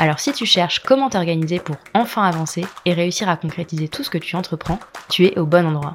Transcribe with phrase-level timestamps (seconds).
[0.00, 4.08] Alors si tu cherches comment t'organiser pour enfin avancer et réussir à concrétiser tout ce
[4.08, 4.80] que tu entreprends,
[5.10, 5.94] tu es au bon endroit.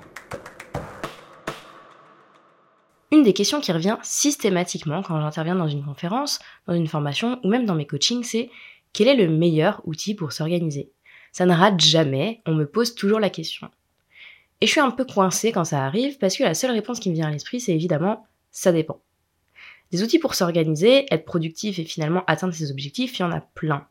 [3.11, 7.49] Une des questions qui revient systématiquement quand j'interviens dans une conférence, dans une formation ou
[7.49, 8.51] même dans mes coachings, c'est
[8.93, 10.91] quel est le meilleur outil pour s'organiser?
[11.31, 13.71] Ça ne rate jamais, on me pose toujours la question.
[14.61, 17.09] Et je suis un peu coincée quand ça arrive parce que la seule réponse qui
[17.09, 19.01] me vient à l'esprit, c'est évidemment ça dépend.
[19.89, 23.41] Des outils pour s'organiser, être productif et finalement atteindre ses objectifs, il y en a
[23.41, 23.87] plein.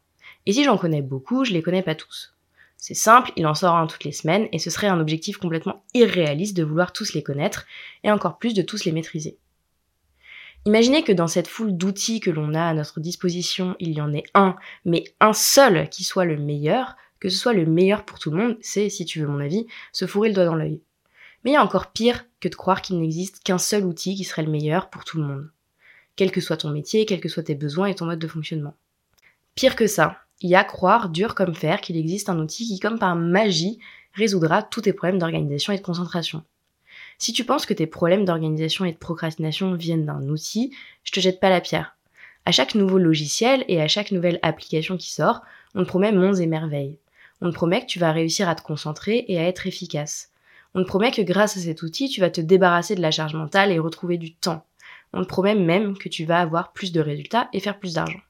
[0.47, 2.35] Et si j'en connais beaucoup, je les connais pas tous.
[2.77, 5.83] C'est simple, il en sort un toutes les semaines et ce serait un objectif complètement
[5.95, 7.67] irréaliste de vouloir tous les connaître
[8.03, 9.39] et encore plus de tous les maîtriser.
[10.67, 14.13] Imaginez que dans cette foule d'outils que l'on a à notre disposition, il y en
[14.15, 18.19] ait un, mais un seul qui soit le meilleur, que ce soit le meilleur pour
[18.19, 20.81] tout le monde, c'est, si tu veux mon avis, se fourrer le doigt dans l'œil.
[21.43, 24.25] Mais il y a encore pire que de croire qu'il n'existe qu'un seul outil qui
[24.25, 25.51] serait le meilleur pour tout le monde.
[26.17, 28.75] Quel que soit ton métier, quels que soient tes besoins et ton mode de fonctionnement.
[29.55, 32.99] Pire que ça, y a croire dur comme fer qu'il existe un outil qui, comme
[32.99, 33.79] par magie,
[34.13, 36.43] résoudra tous tes problèmes d'organisation et de concentration.
[37.19, 41.21] Si tu penses que tes problèmes d'organisation et de procrastination viennent d'un outil, je te
[41.21, 41.97] jette pas la pierre.
[42.47, 45.41] À chaque nouveau logiciel et à chaque nouvelle application qui sort,
[45.75, 46.99] on te promet monts et merveilles.
[47.41, 50.31] On te promet que tu vas réussir à te concentrer et à être efficace.
[50.75, 53.35] On te promet que grâce à cet outil, tu vas te débarrasser de la charge
[53.35, 54.67] mentale et retrouver du temps.
[55.13, 58.21] On te promet même que tu vas avoir plus de résultats et faire plus d'argent.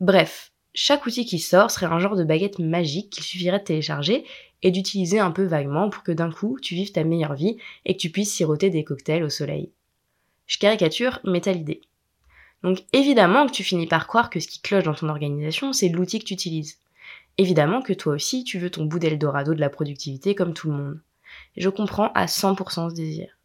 [0.00, 4.24] Bref, chaque outil qui sort serait un genre de baguette magique qu'il suffirait de télécharger
[4.62, 7.96] et d'utiliser un peu vaguement pour que d'un coup tu vives ta meilleure vie et
[7.96, 9.72] que tu puisses siroter des cocktails au soleil.
[10.46, 11.80] Je caricature, mais t'as l'idée.
[12.62, 15.88] Donc évidemment que tu finis par croire que ce qui cloche dans ton organisation, c'est
[15.88, 16.78] l'outil que tu utilises.
[17.38, 20.76] Évidemment que toi aussi, tu veux ton bout d'Eldorado de la productivité comme tout le
[20.76, 21.00] monde.
[21.56, 23.37] Je comprends à 100% ce désir.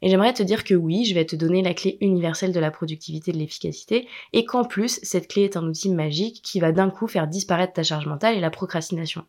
[0.00, 2.70] Et j'aimerais te dire que oui, je vais te donner la clé universelle de la
[2.70, 6.72] productivité et de l'efficacité, et qu'en plus, cette clé est un outil magique qui va
[6.72, 9.24] d'un coup faire disparaître ta charge mentale et la procrastination.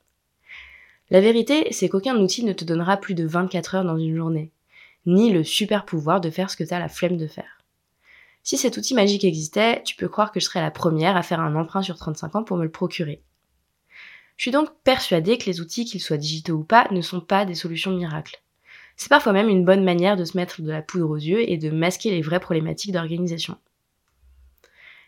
[1.10, 4.52] La vérité, c'est qu'aucun outil ne te donnera plus de 24 heures dans une journée,
[5.08, 7.64] ni le super pouvoir de faire ce que tu as la flemme de faire.
[8.44, 11.40] Si cet outil magique existait, tu peux croire que je serais la première à faire
[11.40, 13.24] un emprunt sur 35 ans pour me le procurer.
[14.38, 17.44] Je suis donc persuadée que les outils, qu'ils soient digitaux ou pas, ne sont pas
[17.44, 18.42] des solutions miracles.
[19.00, 21.56] C'est parfois même une bonne manière de se mettre de la poudre aux yeux et
[21.56, 23.58] de masquer les vraies problématiques d'organisation.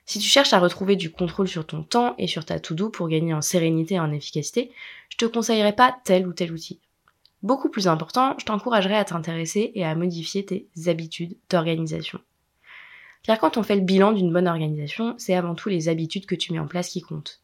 [0.06, 3.10] Si tu cherches à retrouver du contrôle sur ton temps et sur ta to-do pour
[3.10, 4.72] gagner en sérénité et en efficacité,
[5.10, 6.80] je te conseillerais pas tel ou tel outil.
[7.44, 12.22] Beaucoup plus important, je t'encouragerais à t'intéresser et à modifier tes habitudes d'organisation.
[13.24, 16.36] Car quand on fait le bilan d'une bonne organisation, c'est avant tout les habitudes que
[16.36, 17.42] tu mets en place qui comptent.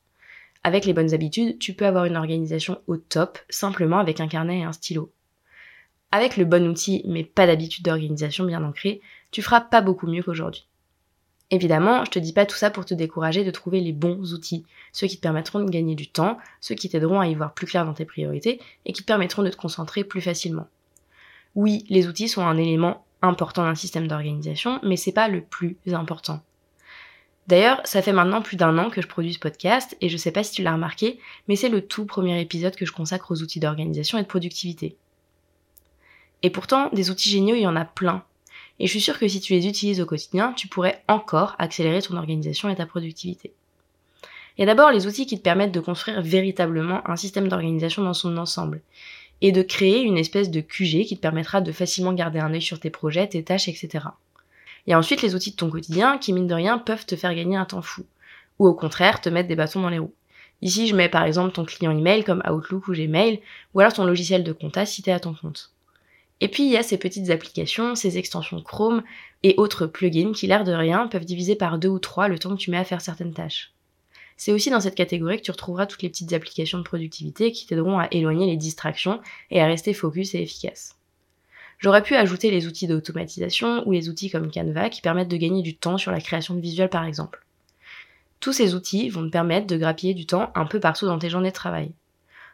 [0.63, 4.59] Avec les bonnes habitudes, tu peux avoir une organisation au top, simplement avec un carnet
[4.59, 5.11] et un stylo.
[6.11, 9.01] Avec le bon outil, mais pas d'habitude d'organisation bien ancrée,
[9.31, 10.65] tu feras pas beaucoup mieux qu'aujourd'hui.
[11.49, 14.65] Évidemment, je te dis pas tout ça pour te décourager de trouver les bons outils,
[14.91, 17.67] ceux qui te permettront de gagner du temps, ceux qui t'aideront à y voir plus
[17.67, 20.67] clair dans tes priorités et qui te permettront de te concentrer plus facilement.
[21.55, 25.77] Oui, les outils sont un élément important d'un système d'organisation, mais c'est pas le plus
[25.87, 26.41] important.
[27.47, 30.31] D'ailleurs, ça fait maintenant plus d'un an que je produis ce podcast et je sais
[30.31, 31.17] pas si tu l'as remarqué,
[31.47, 34.97] mais c'est le tout premier épisode que je consacre aux outils d'organisation et de productivité.
[36.43, 38.23] Et pourtant, des outils géniaux, il y en a plein.
[38.79, 42.01] Et je suis sûre que si tu les utilises au quotidien, tu pourrais encore accélérer
[42.01, 43.53] ton organisation et ta productivité.
[44.57, 48.03] Il y a d'abord les outils qui te permettent de construire véritablement un système d'organisation
[48.03, 48.81] dans son ensemble
[49.41, 52.61] et de créer une espèce de QG qui te permettra de facilement garder un œil
[52.61, 54.05] sur tes projets, tes tâches, etc.
[54.85, 57.15] Il y a ensuite les outils de ton quotidien qui, mine de rien, peuvent te
[57.15, 58.03] faire gagner un temps fou.
[58.57, 60.13] Ou au contraire, te mettre des bâtons dans les roues.
[60.63, 63.41] Ici, je mets par exemple ton client email comme Outlook ou Gmail,
[63.75, 65.71] ou alors ton logiciel de compta si t'es à ton compte.
[66.39, 69.03] Et puis il y a ces petites applications, ces extensions Chrome
[69.43, 72.55] et autres plugins qui, l'air de rien, peuvent diviser par deux ou trois le temps
[72.55, 73.73] que tu mets à faire certaines tâches.
[74.37, 77.65] C'est aussi dans cette catégorie que tu retrouveras toutes les petites applications de productivité qui
[77.65, 79.19] t'aideront à éloigner les distractions
[79.49, 80.95] et à rester focus et efficace.
[81.79, 85.63] J'aurais pu ajouter les outils d'automatisation ou les outils comme Canva qui permettent de gagner
[85.63, 87.43] du temps sur la création de visuels par exemple.
[88.39, 91.29] Tous ces outils vont te permettre de grappiller du temps un peu partout dans tes
[91.29, 91.91] journées de travail.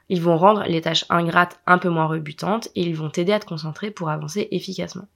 [0.10, 3.40] Ils vont rendre les tâches ingrates un peu moins rebutantes et ils vont t'aider à
[3.40, 5.08] te concentrer pour avancer efficacement.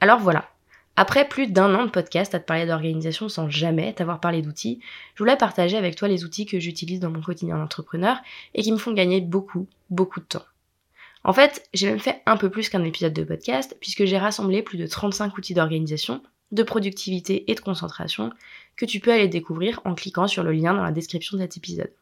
[0.00, 0.48] Alors voilà,
[0.96, 4.80] Après plus d'un an de podcast à te parler d'organisation sans jamais t'avoir parlé d'outils,
[5.14, 8.18] je voulais partager avec toi les outils que j'utilise dans mon quotidien d'entrepreneur
[8.54, 10.44] et qui me font gagner beaucoup, beaucoup de temps.
[11.24, 14.62] En fait, j'ai même fait un peu plus qu'un épisode de podcast puisque j'ai rassemblé
[14.62, 18.30] plus de 35 outils d'organisation, de productivité et de concentration
[18.76, 21.56] que tu peux aller découvrir en cliquant sur le lien dans la description de cet
[21.56, 21.92] épisode.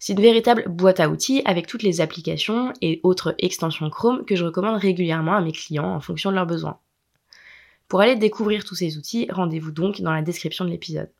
[0.00, 4.34] C'est une véritable boîte à outils avec toutes les applications et autres extensions Chrome que
[4.34, 6.78] je recommande régulièrement à mes clients en fonction de leurs besoins.
[7.86, 11.10] Pour aller découvrir tous ces outils, rendez-vous donc dans la description de l'épisode.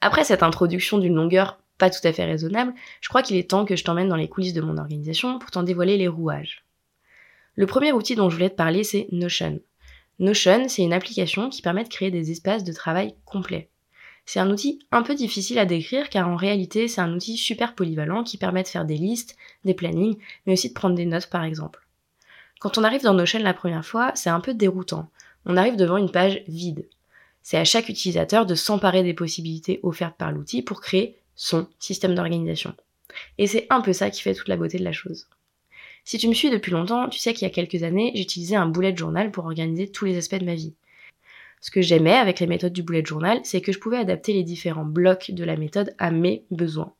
[0.00, 3.64] Après cette introduction d'une longueur pas tout à fait raisonnable, je crois qu'il est temps
[3.64, 6.64] que je t'emmène dans les coulisses de mon organisation pour t'en dévoiler les rouages.
[7.54, 9.60] Le premier outil dont je voulais te parler, c'est Notion.
[10.18, 13.70] Notion, c'est une application qui permet de créer des espaces de travail complets.
[14.26, 17.74] C'est un outil un peu difficile à décrire car en réalité c'est un outil super
[17.74, 21.30] polyvalent qui permet de faire des listes, des plannings, mais aussi de prendre des notes
[21.30, 21.86] par exemple.
[22.58, 25.08] Quand on arrive dans Notion la première fois, c'est un peu déroutant
[25.46, 26.88] on arrive devant une page vide.
[27.42, 32.14] C'est à chaque utilisateur de s'emparer des possibilités offertes par l'outil pour créer son système
[32.14, 32.74] d'organisation.
[33.38, 35.28] Et c'est un peu ça qui fait toute la beauté de la chose.
[36.04, 38.68] Si tu me suis depuis longtemps, tu sais qu'il y a quelques années, j'utilisais un
[38.68, 40.74] bullet journal pour organiser tous les aspects de ma vie.
[41.66, 44.44] Ce que j'aimais avec les méthodes du bullet journal, c'est que je pouvais adapter les
[44.44, 46.94] différents blocs de la méthode à mes besoins.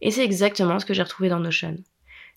[0.00, 1.76] Et c'est exactement ce que j'ai retrouvé dans Notion.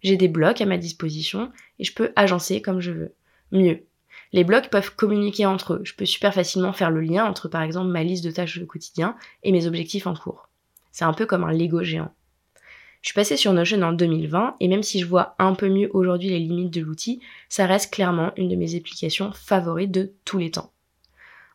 [0.04, 3.13] J'ai des blocs à ma disposition et je peux agencer comme je veux.
[3.54, 3.86] Mieux,
[4.34, 5.81] les blocs peuvent communiquer entre eux.
[5.86, 8.66] Je peux super facilement faire le lien entre par exemple ma liste de tâches au
[8.66, 10.50] quotidien et mes objectifs en cours.
[10.92, 12.13] C'est un peu comme un Lego géant.
[13.02, 15.90] Je suis passée sur Notion en 2020 et même si je vois un peu mieux
[15.94, 20.38] aujourd'hui les limites de l'outil, ça reste clairement une de mes applications favorites de tous
[20.38, 20.74] les temps.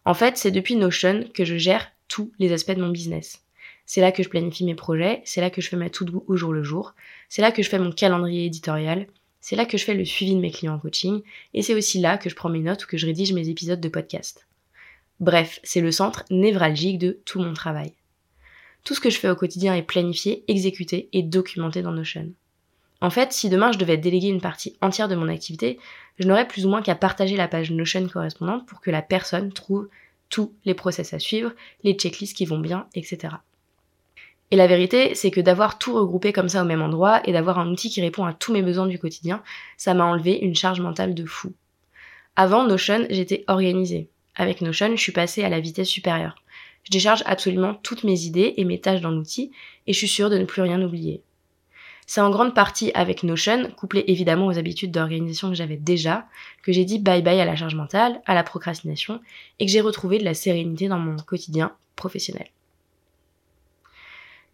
[0.05, 3.43] En fait, c'est depuis Notion que je gère tous les aspects de mon business.
[3.87, 6.37] C'est là que je planifie mes projets, c'est là que je fais ma to-do au
[6.37, 6.95] jour le jour,
[7.29, 9.07] c'est là que je fais mon calendrier éditorial,
[9.41, 11.23] c'est là que je fais le suivi de mes clients en coaching
[11.55, 13.81] et c'est aussi là que je prends mes notes ou que je rédige mes épisodes
[13.81, 14.47] de podcast.
[15.19, 17.93] Bref, c'est le centre névralgique de tout mon travail.
[18.85, 22.33] Tout ce que je fais au quotidien est planifié, exécuté et documenté dans Notion.
[23.01, 25.79] En fait, si demain je devais déléguer une partie entière de mon activité,
[26.19, 29.53] je n'aurais plus ou moins qu'à partager la page Notion correspondante pour que la personne
[29.53, 29.89] trouve
[30.29, 31.53] tous les process à suivre,
[31.83, 33.35] les checklists qui vont bien, etc.
[34.51, 37.59] Et la vérité, c'est que d'avoir tout regroupé comme ça au même endroit et d'avoir
[37.59, 39.43] un outil qui répond à tous mes besoins du quotidien,
[39.77, 41.53] ça m'a enlevé une charge mentale de fou.
[42.37, 44.09] Avant Notion, j'étais organisée.
[44.35, 46.37] Avec Notion, je suis passée à la vitesse supérieure.
[46.85, 49.53] Je décharge absolument toutes mes idées et mes tâches dans l'outil
[49.87, 51.23] et je suis sûre de ne plus rien oublier.
[52.11, 56.27] C'est en grande partie avec Notion, couplé évidemment aux habitudes d'organisation que j'avais déjà,
[56.65, 59.21] que j'ai dit bye bye à la charge mentale, à la procrastination
[59.61, 62.49] et que j'ai retrouvé de la sérénité dans mon quotidien professionnel.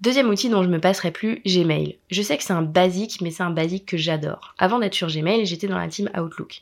[0.03, 1.97] Deuxième outil dont je me passerai plus, Gmail.
[2.11, 4.55] Je sais que c'est un basique, mais c'est un basique que j'adore.
[4.59, 6.61] Avant d'être sur Gmail, j'étais dans la team Outlook.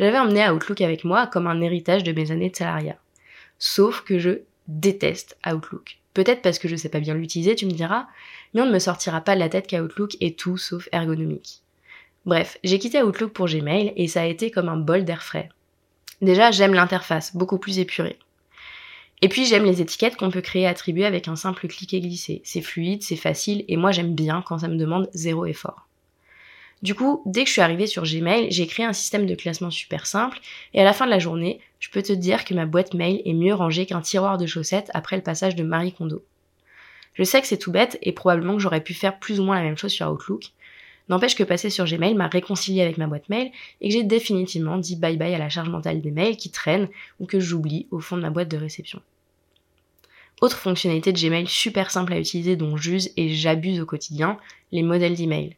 [0.00, 2.98] J'avais emmené Outlook avec moi comme un héritage de mes années de salariat.
[3.60, 6.01] Sauf que je déteste Outlook.
[6.14, 8.06] Peut-être parce que je sais pas bien l'utiliser, tu me diras,
[8.52, 11.62] mais on ne me sortira pas de la tête qu'Outlook est tout sauf ergonomique.
[12.26, 15.48] Bref, j'ai quitté Outlook pour Gmail et ça a été comme un bol d'air frais.
[16.20, 18.18] Déjà, j'aime l'interface, beaucoup plus épurée.
[19.22, 22.00] Et puis j'aime les étiquettes qu'on peut créer et attribuer avec un simple clic et
[22.00, 22.42] glisser.
[22.44, 25.88] C'est fluide, c'est facile, et moi j'aime bien quand ça me demande zéro effort.
[26.82, 29.70] Du coup, dès que je suis arrivée sur Gmail, j'ai créé un système de classement
[29.70, 30.40] super simple,
[30.74, 33.22] et à la fin de la journée, je peux te dire que ma boîte mail
[33.24, 36.24] est mieux rangée qu'un tiroir de chaussettes après le passage de Marie Kondo.
[37.14, 39.56] Je sais que c'est tout bête, et probablement que j'aurais pu faire plus ou moins
[39.56, 40.52] la même chose sur Outlook,
[41.08, 44.78] N'empêche que passer sur Gmail m'a réconcilié avec ma boîte mail et que j'ai définitivement
[44.78, 48.00] dit bye bye à la charge mentale des mails qui traînent ou que j'oublie au
[48.00, 49.02] fond de ma boîte de réception.
[50.40, 54.38] Autre fonctionnalité de Gmail super simple à utiliser dont j'use et j'abuse au quotidien,
[54.70, 55.56] les modèles d'email.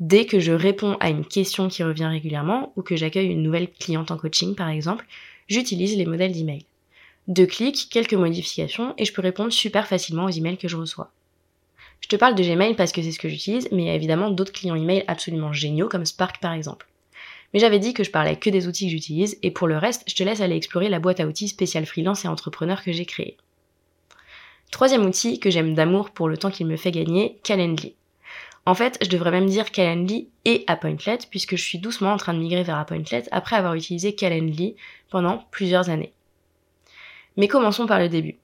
[0.00, 3.68] Dès que je réponds à une question qui revient régulièrement ou que j'accueille une nouvelle
[3.70, 5.06] cliente en coaching par exemple,
[5.48, 6.66] j'utilise les modèles d'email.
[7.26, 11.10] Deux clics, quelques modifications et je peux répondre super facilement aux emails que je reçois.
[12.00, 13.94] Je te parle de Gmail parce que c'est ce que j'utilise, mais il y a
[13.94, 16.86] évidemment d'autres clients email absolument géniaux comme Spark par exemple.
[17.52, 20.04] Mais j'avais dit que je parlais que des outils que j'utilise et pour le reste,
[20.06, 23.06] je te laisse aller explorer la boîte à outils spéciale freelance et entrepreneur que j'ai
[23.06, 23.36] créée.
[24.70, 27.94] Troisième outil que j'aime d'amour pour le temps qu'il me fait gagner, Calendly.
[28.68, 32.34] En fait, je devrais même dire Calendly et Appointlet puisque je suis doucement en train
[32.34, 34.76] de migrer vers Appointlet après avoir utilisé Calendly
[35.08, 36.12] pendant plusieurs années.
[37.38, 38.36] Mais commençons par le début.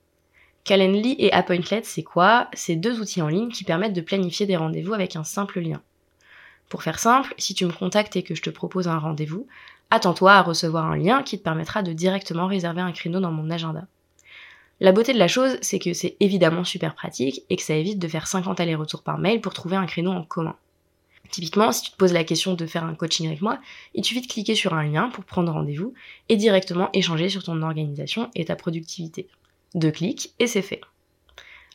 [0.64, 2.49] Calendly et Appointlet, c'est quoi?
[2.54, 5.83] C'est deux outils en ligne qui permettent de planifier des rendez-vous avec un simple lien.
[6.71, 9.47] Pour faire simple, si tu me contactes et que je te propose un rendez-vous,
[9.90, 13.50] attends-toi à recevoir un lien qui te permettra de directement réserver un créneau dans mon
[13.50, 13.83] agenda.
[14.81, 17.99] La beauté de la chose, c'est que c'est évidemment super pratique et que ça évite
[17.99, 20.57] de faire 50 allers-retours par mail pour trouver un créneau en commun.
[21.31, 23.59] Typiquement, si tu te poses la question de faire un coaching avec moi,
[23.95, 25.95] il suffit de cliquer sur un lien pour prendre rendez-vous
[26.28, 29.28] et directement échanger sur ton organisation et ta productivité.
[29.75, 30.81] Deux clics et c'est fait.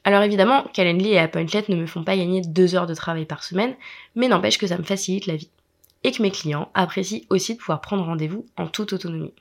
[0.03, 3.44] Alors évidemment, Calendly et Appointlet ne me font pas gagner deux heures de travail par
[3.44, 3.75] semaine,
[4.15, 5.50] mais n'empêche que ça me facilite la vie.
[6.03, 9.34] Et que mes clients apprécient aussi de pouvoir prendre rendez-vous en toute autonomie.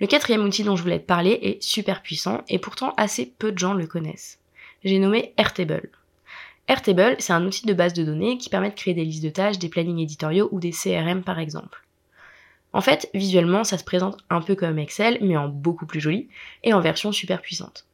[0.00, 3.52] Le quatrième outil dont je voulais te parler est super puissant et pourtant assez peu
[3.52, 4.38] de gens le connaissent.
[4.82, 5.90] J'ai nommé Airtable.
[6.68, 9.28] Airtable, c'est un outil de base de données qui permet de créer des listes de
[9.28, 11.84] tâches, des plannings éditoriaux ou des CRM par exemple.
[12.72, 16.28] En fait, visuellement, ça se présente un peu comme Excel, mais en beaucoup plus joli
[16.62, 17.84] et en version super puissante.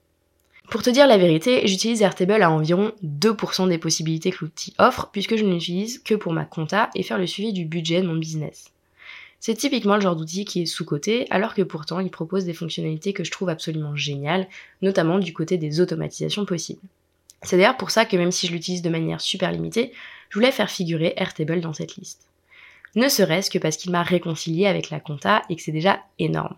[0.71, 5.11] Pour te dire la vérité, j'utilise Airtable à environ 2% des possibilités que l'outil offre,
[5.11, 8.07] puisque je ne l'utilise que pour ma compta et faire le suivi du budget de
[8.07, 8.73] mon business.
[9.41, 13.13] C'est typiquement le genre d'outil qui est sous-coté, alors que pourtant il propose des fonctionnalités
[13.13, 14.49] que je trouve absolument géniales,
[14.83, 16.81] notamment du côté des automatisations possibles.
[17.43, 19.93] C'est d'ailleurs pour ça que même si je l'utilise de manière super limitée,
[20.31, 22.27] je voulais faire figurer Airtable dans cette liste.
[22.97, 26.57] Ne serait-ce que parce qu'il m'a réconcilié avec la compta et que c'est déjà énorme.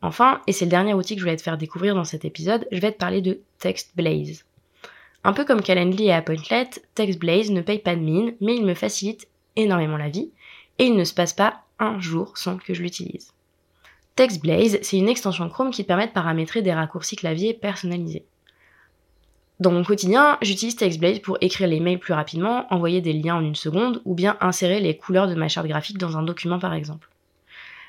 [0.00, 2.66] Enfin, et c'est le dernier outil que je voulais te faire découvrir dans cet épisode,
[2.72, 4.44] je vais te parler de TextBlaze.
[5.22, 8.74] Un peu comme Calendly et Appointlet, TextBlaze ne paye pas de mine, mais il me
[8.74, 10.30] facilite énormément la vie,
[10.82, 13.30] et il ne se passe pas un jour sans que je l'utilise.
[14.16, 18.26] TextBlaze, c'est une extension Chrome qui permet de paramétrer des raccourcis clavier personnalisés.
[19.60, 23.44] Dans mon quotidien, j'utilise TextBlaze pour écrire les mails plus rapidement, envoyer des liens en
[23.44, 26.74] une seconde, ou bien insérer les couleurs de ma charte graphique dans un document par
[26.74, 27.08] exemple.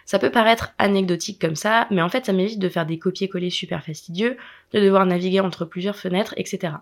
[0.05, 3.49] Ça peut paraître anecdotique comme ça, mais en fait ça m'évite de faire des copier-coller
[3.49, 4.37] super fastidieux,
[4.71, 6.73] de devoir naviguer entre plusieurs fenêtres, etc.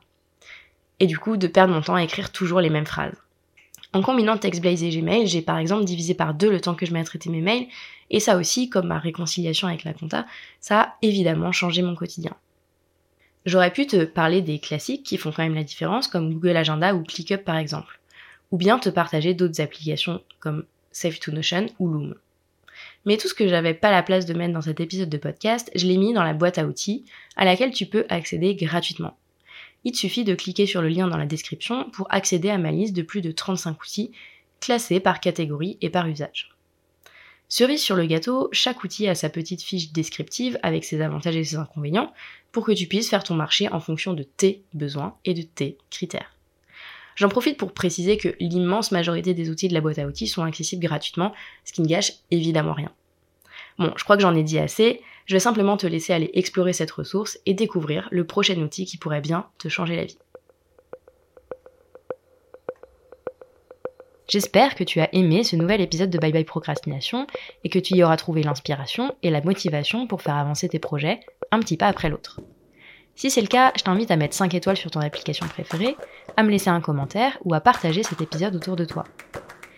[0.99, 3.15] Et du coup de perdre mon temps à écrire toujours les mêmes phrases.
[3.93, 6.93] En combinant TextBlaze et Gmail, j'ai par exemple divisé par deux le temps que je
[6.93, 7.67] mets à traiter mes mails,
[8.09, 10.25] et ça aussi, comme ma réconciliation avec la compta,
[10.61, 12.35] ça a évidemment changé mon quotidien.
[13.45, 16.95] J'aurais pu te parler des classiques qui font quand même la différence, comme Google Agenda
[16.95, 17.99] ou ClickUp par exemple,
[18.51, 22.15] ou bien te partager d'autres applications comme Save to Notion ou Loom.
[23.05, 25.69] Mais tout ce que j'avais pas la place de mettre dans cet épisode de podcast,
[25.75, 27.03] je l'ai mis dans la boîte à outils,
[27.35, 29.17] à laquelle tu peux accéder gratuitement.
[29.83, 32.71] Il te suffit de cliquer sur le lien dans la description pour accéder à ma
[32.71, 34.11] liste de plus de 35 outils,
[34.59, 36.51] classés par catégorie et par usage.
[37.49, 41.43] Cerise sur le gâteau, chaque outil a sa petite fiche descriptive avec ses avantages et
[41.43, 42.13] ses inconvénients
[42.51, 45.77] pour que tu puisses faire ton marché en fonction de tes besoins et de tes
[45.89, 46.35] critères.
[47.15, 50.43] J'en profite pour préciser que l'immense majorité des outils de la boîte à outils sont
[50.43, 51.33] accessibles gratuitement,
[51.65, 52.91] ce qui ne gâche évidemment rien.
[53.81, 56.71] Bon, je crois que j'en ai dit assez, je vais simplement te laisser aller explorer
[56.71, 60.19] cette ressource et découvrir le prochain outil qui pourrait bien te changer la vie.
[64.27, 67.25] J'espère que tu as aimé ce nouvel épisode de Bye Bye Procrastination
[67.63, 71.19] et que tu y auras trouvé l'inspiration et la motivation pour faire avancer tes projets
[71.49, 72.39] un petit pas après l'autre.
[73.15, 75.97] Si c'est le cas, je t'invite à mettre 5 étoiles sur ton application préférée,
[76.37, 79.05] à me laisser un commentaire ou à partager cet épisode autour de toi.